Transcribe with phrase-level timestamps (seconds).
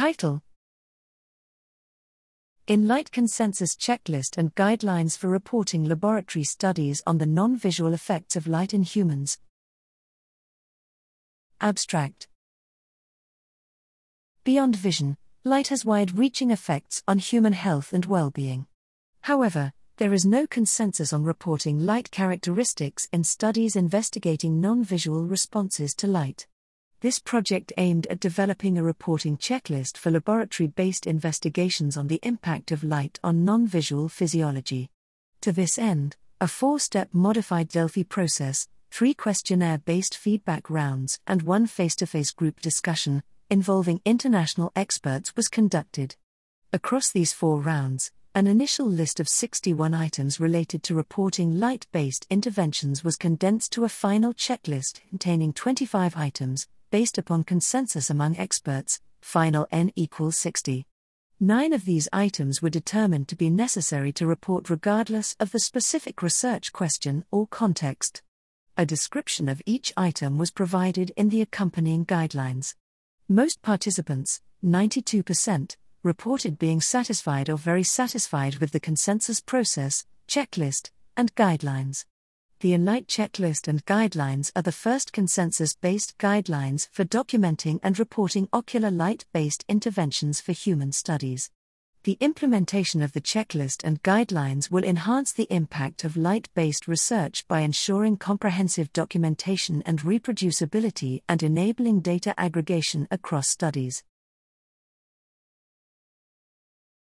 [0.00, 0.40] Title
[2.68, 8.46] ENLIGHT Consensus Checklist and Guidelines for Reporting Laboratory Studies on the Non Visual Effects of
[8.46, 9.36] Light in Humans.
[11.60, 12.28] Abstract
[14.42, 18.66] Beyond vision, light has wide reaching effects on human health and well being.
[19.20, 25.94] However, there is no consensus on reporting light characteristics in studies investigating non visual responses
[25.96, 26.46] to light.
[27.02, 32.72] This project aimed at developing a reporting checklist for laboratory based investigations on the impact
[32.72, 34.90] of light on non visual physiology.
[35.40, 41.40] To this end, a four step modified Delphi process, three questionnaire based feedback rounds, and
[41.40, 46.16] one face to face group discussion, involving international experts, was conducted.
[46.70, 52.26] Across these four rounds, an initial list of 61 items related to reporting light based
[52.28, 59.00] interventions was condensed to a final checklist containing 25 items, based upon consensus among experts,
[59.20, 60.86] final N equals 60.
[61.38, 66.22] Nine of these items were determined to be necessary to report regardless of the specific
[66.22, 68.22] research question or context.
[68.76, 72.74] A description of each item was provided in the accompanying guidelines.
[73.28, 81.34] Most participants, 92%, reported being satisfied or very satisfied with the consensus process, checklist, and
[81.34, 82.04] guidelines.
[82.60, 88.50] The Enlight checklist and guidelines are the first consensus based guidelines for documenting and reporting
[88.52, 91.50] ocular light based interventions for human studies.
[92.04, 97.48] The implementation of the checklist and guidelines will enhance the impact of light based research
[97.48, 104.04] by ensuring comprehensive documentation and reproducibility and enabling data aggregation across studies.